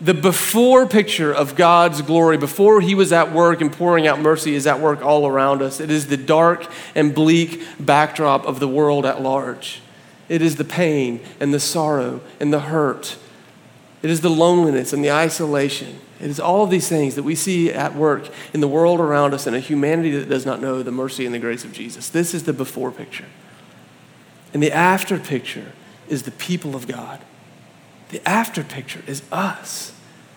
[0.00, 4.54] the before picture of God's glory, before He was at work and pouring out mercy,
[4.54, 5.80] is at work all around us.
[5.80, 9.80] It is the dark and bleak backdrop of the world at large.
[10.28, 13.16] It is the pain and the sorrow and the hurt.
[14.02, 15.98] It is the loneliness and the isolation.
[16.20, 19.34] It is all of these things that we see at work in the world around
[19.34, 22.08] us and a humanity that does not know the mercy and the grace of Jesus.
[22.08, 23.26] This is the before picture.
[24.52, 25.72] And the after picture
[26.08, 27.20] is the people of God
[28.10, 29.92] the after picture is us.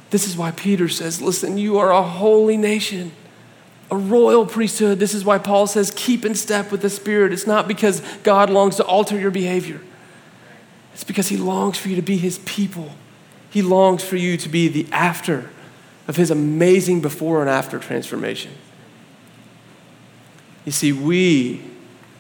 [0.09, 3.13] This is why Peter says, Listen, you are a holy nation,
[3.89, 4.99] a royal priesthood.
[4.99, 7.31] This is why Paul says, Keep in step with the Spirit.
[7.31, 9.81] It's not because God longs to alter your behavior,
[10.93, 12.91] it's because he longs for you to be his people.
[13.49, 15.49] He longs for you to be the after
[16.07, 18.53] of his amazing before and after transformation.
[20.63, 21.61] You see, we,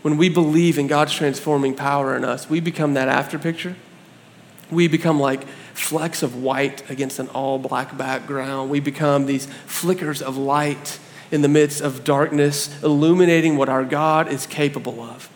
[0.01, 3.77] when we believe in God's transforming power in us, we become that after picture
[4.71, 8.69] we become like flecks of white against an all black background.
[8.69, 10.99] We become these flickers of light
[11.31, 15.29] in the midst of darkness, illuminating what our God is capable of.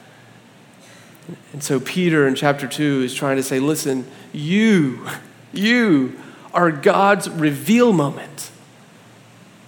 [1.53, 5.07] And so, Peter in chapter 2 is trying to say, listen, you,
[5.53, 6.19] you
[6.53, 8.51] are God's reveal moment.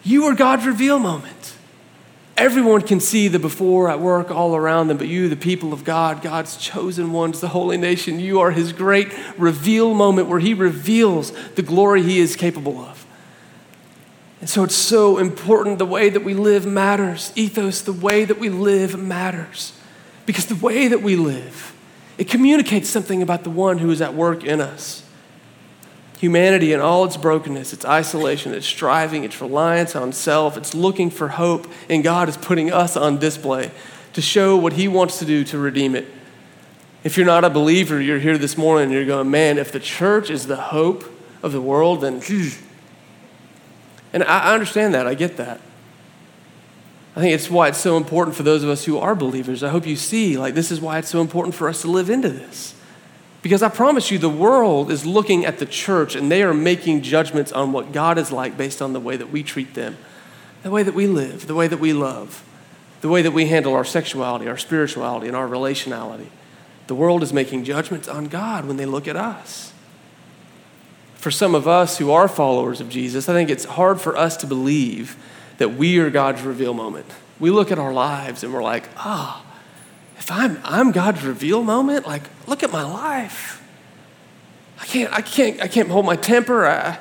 [0.03, 1.57] You are God's reveal moment.
[2.38, 5.84] Everyone can see the before at work all around them, but you, the people of
[5.84, 10.54] God, God's chosen ones, the holy nation, you are his great reveal moment where he
[10.54, 13.08] reveals the glory he is capable of.
[14.39, 15.80] And so it's so important.
[15.80, 17.32] The way that we live matters.
[17.36, 19.73] Ethos, the way that we live matters.
[20.28, 21.73] Because the way that we live,
[22.19, 25.07] it communicates something about the one who is at work in us.
[26.17, 31.10] Humanity in all its brokenness, its isolation, its striving, its reliance on self, its looking
[31.10, 33.71] for hope, and God is putting us on display
[34.13, 36.08] to show what He wants to do to redeem it.
[37.03, 39.80] If you're not a believer, you're here this morning and you're going, man, if the
[39.80, 41.06] church is the hope
[41.43, 42.21] of the world, then.
[44.13, 45.60] And I understand that, I get that.
[47.15, 49.63] I think it's why it's so important for those of us who are believers.
[49.63, 52.10] I hope you see, like, this is why it's so important for us to live
[52.10, 52.73] into this.
[53.47, 57.01] Because I promise you, the world is looking at the church and they are making
[57.01, 59.95] judgments on what God is like based on the way that we treat them,
[60.63, 62.43] the way that we live, the way that we love,
[62.99, 66.27] the way that we handle our sexuality, our spirituality, and our relationality.
[66.88, 69.71] The world is making judgments on God when they look at us.
[71.15, 74.36] For some of us who are followers of Jesus, I think it's hard for us
[74.38, 75.15] to believe
[75.57, 77.05] that we are God's reveal moment.
[77.39, 79.46] We look at our lives and we're like, ah, oh,
[80.28, 83.63] if I'm, I'm God's reveal moment, like, look at my life.
[84.78, 86.68] I can't, I can't, I can't hold my temper.
[86.68, 87.00] I,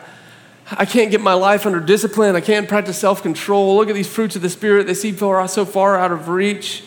[0.70, 2.36] I can't get my life under discipline.
[2.36, 3.78] I can't practice self control.
[3.78, 4.86] Look at these fruits of the Spirit.
[4.86, 6.84] They seem so far out of reach.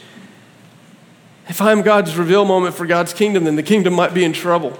[1.50, 4.80] If I'm God's reveal moment for God's kingdom, then the kingdom might be in trouble.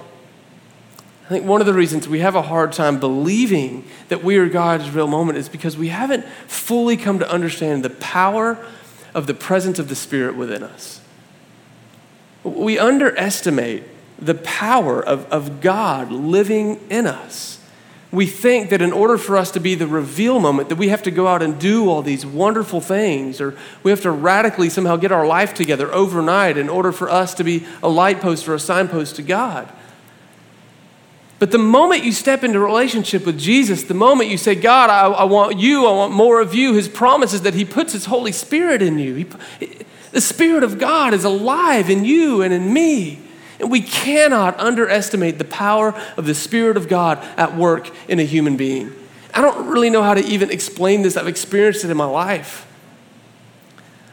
[1.26, 4.48] I think one of the reasons we have a hard time believing that we are
[4.48, 8.56] God's real moment is because we haven't fully come to understand the power
[9.12, 10.99] of the presence of the Spirit within us.
[12.44, 13.84] We underestimate
[14.18, 17.58] the power of, of God living in us.
[18.12, 21.02] We think that in order for us to be the reveal moment, that we have
[21.04, 24.96] to go out and do all these wonderful things, or we have to radically somehow
[24.96, 28.54] get our life together overnight in order for us to be a light post or
[28.54, 29.72] a signpost to God.
[31.38, 35.06] But the moment you step into relationship with Jesus, the moment you say, God, I,
[35.06, 38.06] I want you, I want more of you, his promise is that he puts his
[38.06, 39.14] Holy Spirit in you.
[39.14, 39.26] He,
[40.12, 43.20] the Spirit of God is alive in you and in me.
[43.58, 48.24] And we cannot underestimate the power of the Spirit of God at work in a
[48.24, 48.92] human being.
[49.34, 51.16] I don't really know how to even explain this.
[51.16, 52.66] I've experienced it in my life.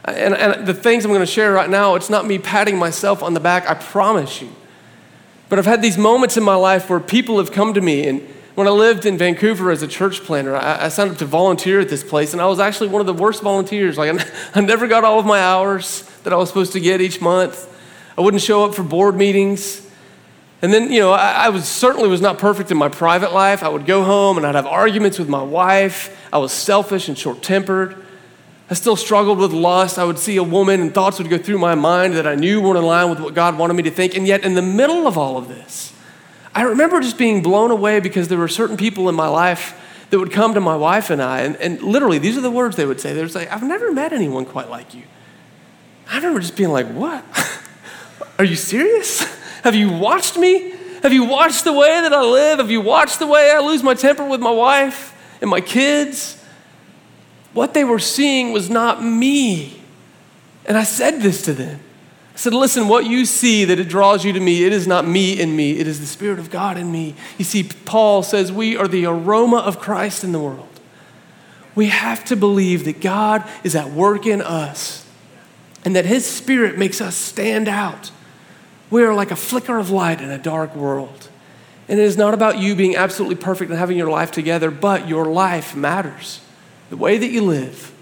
[0.04, 3.22] And, and the things I'm going to share right now, it's not me patting myself
[3.22, 4.50] on the back, I promise you.
[5.48, 8.26] But I've had these moments in my life where people have come to me and
[8.58, 11.78] when I lived in Vancouver as a church planter, I, I, signed up to volunteer
[11.78, 13.96] at this place, and I was actually one of the worst volunteers.
[13.96, 17.00] Like, I, I never got all of my hours that I was supposed to get
[17.00, 17.72] each month.
[18.18, 19.88] I wouldn't show up for board meetings.
[20.60, 23.62] And then, you know, I, I was certainly was not perfect in my private life.
[23.62, 26.18] I would go home and I'd have arguments with my wife.
[26.32, 28.04] I was selfish and short tempered.
[28.68, 30.00] I still struggled with lust.
[30.00, 32.60] I would see a woman and thoughts would go through my mind that I knew
[32.60, 34.16] weren't in line with what God wanted me to think.
[34.16, 35.92] And yet, in the middle of all of this,
[36.58, 40.18] I remember just being blown away because there were certain people in my life that
[40.18, 42.84] would come to my wife and I, and, and literally, these are the words they
[42.84, 43.14] would say.
[43.14, 45.04] They would say, I've never met anyone quite like you.
[46.10, 47.24] I remember just being like, What?
[48.40, 49.20] Are you serious?
[49.62, 50.74] Have you watched me?
[51.04, 52.58] Have you watched the way that I live?
[52.58, 56.44] Have you watched the way I lose my temper with my wife and my kids?
[57.52, 59.80] What they were seeing was not me.
[60.66, 61.78] And I said this to them.
[62.38, 65.40] Said, Listen, what you see that it draws you to me, it is not me
[65.40, 67.16] in me, it is the Spirit of God in me.
[67.36, 70.68] You see, Paul says we are the aroma of Christ in the world.
[71.74, 75.04] We have to believe that God is at work in us
[75.84, 78.12] and that His Spirit makes us stand out.
[78.88, 81.28] We are like a flicker of light in a dark world.
[81.88, 85.08] And it is not about you being absolutely perfect and having your life together, but
[85.08, 86.40] your life matters.
[86.90, 87.92] The way that you live,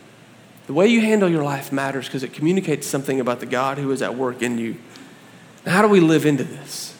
[0.66, 3.90] the way you handle your life matters because it communicates something about the God who
[3.92, 4.76] is at work in you.
[5.64, 6.96] Now, how do we live into this?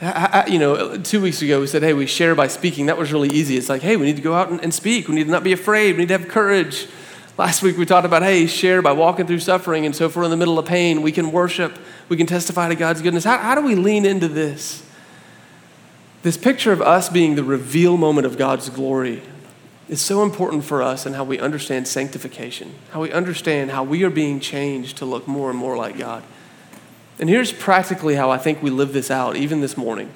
[0.00, 2.86] I, I, you know, two weeks ago we said, hey, we share by speaking.
[2.86, 3.56] That was really easy.
[3.56, 5.08] It's like, hey, we need to go out and, and speak.
[5.08, 5.92] We need to not be afraid.
[5.92, 6.86] We need to have courage.
[7.36, 9.86] Last week we talked about, hey, share by walking through suffering.
[9.86, 12.68] And so if we're in the middle of pain, we can worship, we can testify
[12.68, 13.24] to God's goodness.
[13.24, 14.82] How, how do we lean into this?
[16.22, 19.20] This picture of us being the reveal moment of God's glory
[19.88, 24.02] is so important for us and how we understand sanctification, how we understand how we
[24.02, 26.22] are being changed to look more and more like God.
[27.18, 30.12] And here's practically how I think we live this out, even this morning.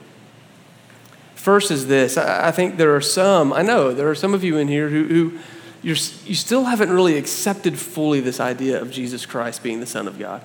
[1.34, 4.56] First is this I think there are some, I know there are some of you
[4.56, 5.38] in here who, who
[5.82, 10.18] you still haven't really accepted fully this idea of Jesus Christ being the Son of
[10.18, 10.44] God.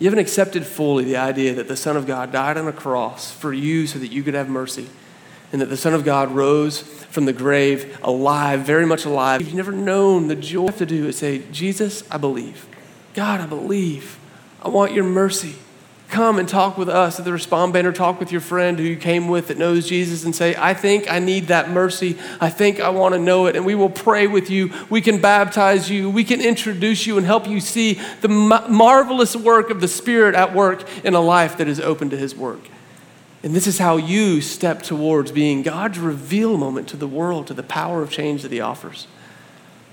[0.00, 3.30] You haven't accepted fully the idea that the Son of God died on a cross
[3.30, 4.88] for you so that you could have mercy
[5.52, 9.40] and that the Son of God rose from the grave alive, very much alive.
[9.40, 12.66] If you've never known the joy you have to do is say, Jesus, I believe.
[13.14, 14.18] God, I believe.
[14.62, 15.56] I want your mercy.
[16.08, 17.92] Come and talk with us at the Respond banner.
[17.92, 21.10] Talk with your friend who you came with that knows Jesus and say, I think
[21.10, 22.16] I need that mercy.
[22.40, 23.56] I think I want to know it.
[23.56, 24.72] And we will pray with you.
[24.88, 26.08] We can baptize you.
[26.08, 30.54] We can introduce you and help you see the marvelous work of the Spirit at
[30.54, 32.60] work in a life that is open to His work.
[33.42, 37.54] And this is how you step towards being God's reveal moment to the world, to
[37.54, 39.06] the power of change that He offers.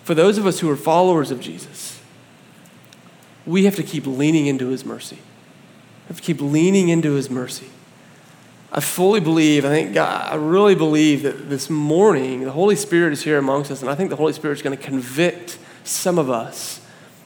[0.03, 2.01] For those of us who are followers of Jesus,
[3.45, 5.17] we have to keep leaning into His mercy.
[5.17, 7.67] We have to keep leaning into His mercy.
[8.71, 13.13] I fully believe, I think God, I really believe that this morning the Holy Spirit
[13.13, 16.17] is here amongst us, and I think the Holy Spirit is going to convict some
[16.17, 16.81] of us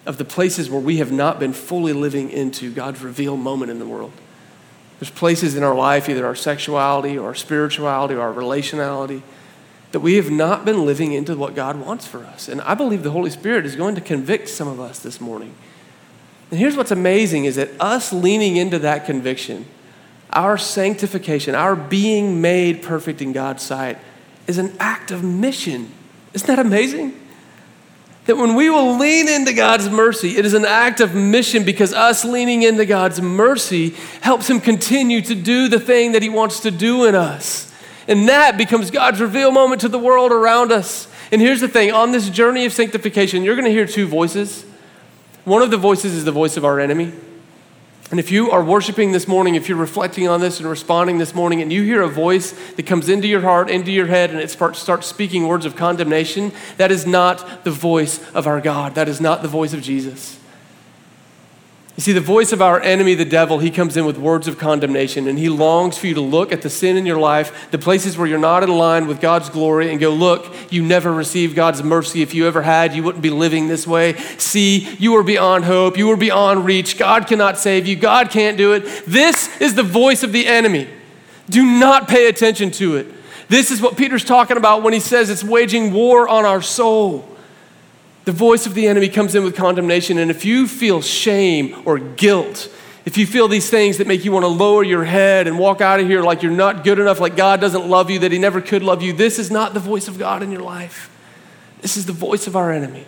[0.05, 3.80] of the places where we have not been fully living into God's reveal moment in
[3.80, 4.11] the world.
[5.00, 9.22] There's places in our life, either our sexuality or our spirituality or our relationality,
[9.91, 12.47] that we have not been living into what God wants for us.
[12.47, 15.56] And I believe the Holy Spirit is going to convict some of us this morning.
[16.52, 19.66] And here's what's amazing is that us leaning into that conviction,
[20.32, 23.97] our sanctification, our being made perfect in God's sight,
[24.47, 25.91] is an act of mission.
[26.34, 27.20] Isn't that amazing?
[28.30, 31.95] That when we will lean into God's mercy, it is an act of mission because
[31.95, 36.59] us leaning into God's mercy helps Him continue to do the thing that He wants
[36.59, 37.73] to do in us.
[38.07, 41.07] And that becomes God's reveal moment to the world around us.
[41.32, 44.63] And here's the thing on this journey of sanctification, you're going to hear two voices.
[45.43, 47.11] One of the voices is the voice of our enemy.
[48.12, 51.36] And if you are worshiping this morning, if you're reflecting on this and responding this
[51.36, 54.39] morning, and you hear a voice that comes into your heart, into your head, and
[54.39, 58.95] it starts speaking words of condemnation, that is not the voice of our God.
[58.95, 60.39] That is not the voice of Jesus.
[62.00, 64.58] You see, the voice of our enemy, the devil, he comes in with words of
[64.58, 67.78] condemnation, and he longs for you to look at the sin in your life, the
[67.78, 71.58] places where you're not in line with God's glory, and go, Look, you never received
[71.58, 72.22] God's mercy.
[72.22, 74.14] If you ever had, you wouldn't be living this way.
[74.38, 75.97] See, you are beyond hope.
[75.97, 76.97] You are beyond reach.
[76.97, 77.97] God cannot save you.
[77.97, 79.04] God can't do it.
[79.06, 80.88] This is the voice of the enemy.
[81.50, 83.08] Do not pay attention to it.
[83.50, 87.28] This is what Peter's talking about when he says it's waging war on our soul.
[88.30, 91.97] The voice of the enemy comes in with condemnation, and if you feel shame or
[91.97, 92.71] guilt,
[93.03, 95.82] if you feel these things that make you want to lower your head and walk
[95.82, 98.38] out of here like you're not good enough, like God doesn't love you, that He
[98.38, 101.09] never could love you, this is not the voice of God in your life.
[101.82, 103.07] This is the voice of our enemy.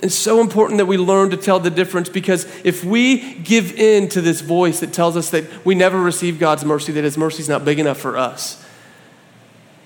[0.00, 4.08] It's so important that we learn to tell the difference because if we give in
[4.08, 7.42] to this voice that tells us that we never receive God's mercy, that His mercy
[7.42, 8.64] is not big enough for us,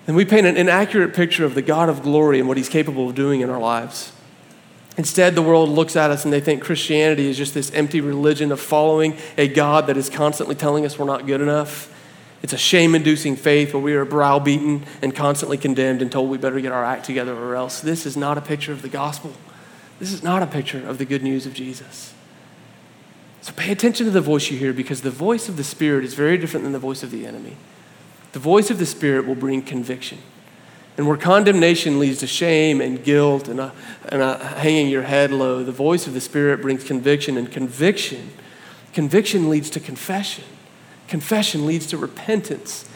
[0.04, 3.08] then we paint an inaccurate picture of the God of glory and what He's capable
[3.08, 4.12] of doing in our lives.
[4.96, 8.50] Instead, the world looks at us and they think Christianity is just this empty religion
[8.50, 11.92] of following a God that is constantly telling us we're not good enough.
[12.42, 16.38] It's a shame inducing faith where we are browbeaten and constantly condemned and told we
[16.38, 17.80] better get our act together or else.
[17.80, 19.32] This is not a picture of the gospel.
[19.98, 22.14] This is not a picture of the good news of Jesus.
[23.40, 26.14] So pay attention to the voice you hear because the voice of the Spirit is
[26.14, 27.56] very different than the voice of the enemy.
[28.32, 30.18] The voice of the Spirit will bring conviction.
[30.96, 33.72] And where condemnation leads to shame and guilt and, a,
[34.08, 38.30] and a hanging your head low, the voice of the Spirit brings conviction, and conviction,
[38.94, 40.44] conviction leads to confession.
[41.06, 42.88] Confession leads to repentance.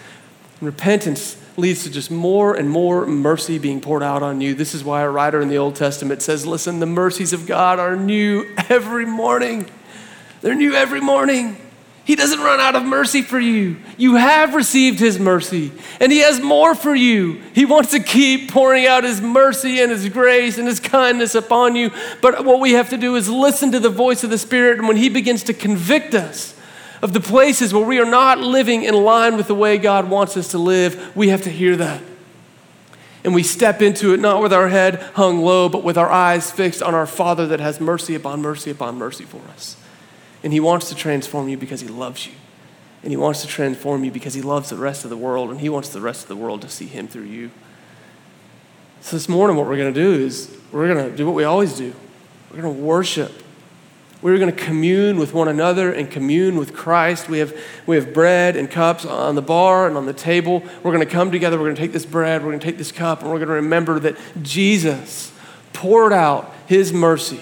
[0.60, 4.54] And repentance leads to just more and more mercy being poured out on you.
[4.54, 7.78] This is why a writer in the Old Testament says, Listen, the mercies of God
[7.78, 9.68] are new every morning.
[10.40, 11.59] They're new every morning.
[12.10, 13.76] He doesn't run out of mercy for you.
[13.96, 17.40] You have received His mercy, and He has more for you.
[17.54, 21.76] He wants to keep pouring out His mercy and His grace and His kindness upon
[21.76, 21.92] you.
[22.20, 24.88] But what we have to do is listen to the voice of the Spirit, and
[24.88, 26.58] when He begins to convict us
[27.00, 30.36] of the places where we are not living in line with the way God wants
[30.36, 32.02] us to live, we have to hear that.
[33.22, 36.50] And we step into it not with our head hung low, but with our eyes
[36.50, 39.76] fixed on our Father that has mercy upon mercy upon mercy for us.
[40.42, 42.32] And He wants to transform you because He loves you.
[43.02, 45.60] And He wants to transform you because He loves the rest of the world, and
[45.60, 47.50] He wants the rest of the world to see Him through you.
[49.00, 51.44] So, this morning, what we're going to do is we're going to do what we
[51.44, 51.94] always do
[52.50, 53.32] we're going to worship.
[54.22, 57.28] We're going to commune with one another and commune with Christ.
[57.28, 60.62] We have, we have bread and cups on the bar and on the table.
[60.82, 61.56] We're going to come together.
[61.56, 63.48] We're going to take this bread, we're going to take this cup, and we're going
[63.48, 65.32] to remember that Jesus
[65.72, 67.40] poured out his mercy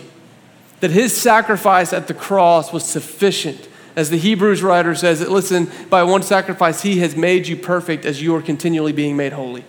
[0.80, 3.68] that his sacrifice at the cross was sufficient.
[3.96, 8.04] As the Hebrews writer says, that listen, by one sacrifice, he has made you perfect
[8.04, 9.64] as you are continually being made holy.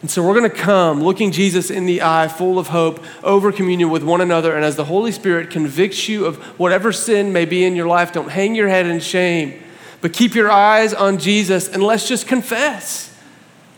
[0.00, 3.50] And so we're going to come looking Jesus in the eye, full of hope, over
[3.50, 4.54] communion with one another.
[4.54, 8.12] And as the Holy Spirit convicts you of whatever sin may be in your life,
[8.12, 9.60] don't hang your head in shame,
[10.00, 13.14] but keep your eyes on Jesus and let's just confess.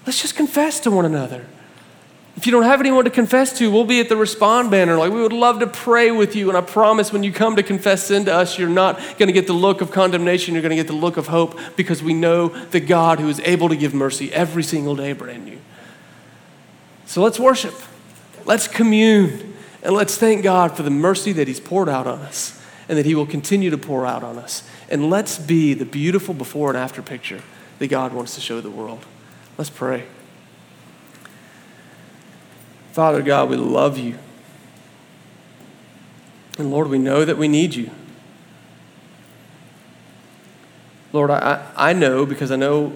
[0.06, 1.46] Let's just confess to one another.
[2.40, 4.96] If you don't have anyone to confess to, we'll be at the respond banner.
[4.96, 6.48] Like, we would love to pray with you.
[6.48, 9.32] And I promise when you come to confess sin to us, you're not going to
[9.34, 10.54] get the look of condemnation.
[10.54, 13.40] You're going to get the look of hope because we know the God who is
[13.40, 15.58] able to give mercy every single day, brand new.
[17.04, 17.74] So let's worship.
[18.46, 19.52] Let's commune.
[19.82, 23.04] And let's thank God for the mercy that He's poured out on us and that
[23.04, 24.66] He will continue to pour out on us.
[24.88, 27.42] And let's be the beautiful before and after picture
[27.80, 29.04] that God wants to show the world.
[29.58, 30.06] Let's pray.
[33.00, 34.18] Father God, we love you.
[36.58, 37.90] And Lord, we know that we need you.
[41.10, 42.92] Lord, I, I know because I know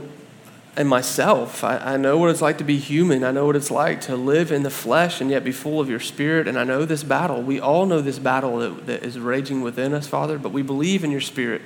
[0.76, 1.64] in myself.
[1.64, 3.24] I, I know what it's like to be human.
[3.24, 5.88] I know what it's like to live in the flesh and yet be full of
[5.88, 6.46] your spirit.
[6.48, 7.40] And I know this battle.
[7.40, 11.02] We all know this battle that, that is raging within us, Father, but we believe
[11.02, 11.62] in your spirit.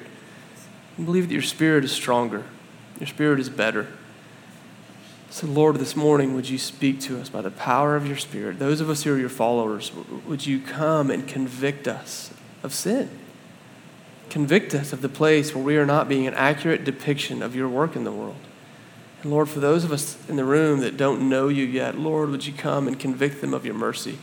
[0.97, 2.45] We believe that your spirit is stronger,
[3.01, 3.89] your spirit is better.
[5.31, 8.59] So, Lord, this morning, would you speak to us by the power of your Spirit?
[8.59, 9.93] Those of us who are your followers,
[10.27, 13.11] would you come and convict us of sin?
[14.31, 17.69] Convict us of the place where we are not being an accurate depiction of your
[17.69, 18.37] work in the world.
[19.23, 22.31] And Lord, for those of us in the room that don't know you yet, Lord,
[22.31, 24.19] would you come and convict them of your mercy?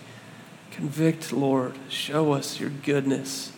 [0.71, 1.75] Convict, Lord.
[1.87, 3.51] Show us your goodness.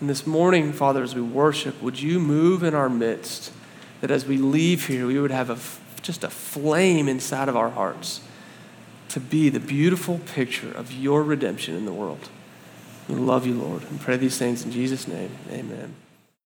[0.00, 3.52] And this morning, Father, as we worship, would you move in our midst
[4.00, 5.58] that as we leave here, we would have a,
[6.02, 8.20] just a flame inside of our hearts
[9.08, 12.28] to be the beautiful picture of your redemption in the world.
[13.08, 15.30] We love you, Lord, and pray these things in Jesus' name.
[15.50, 15.94] Amen.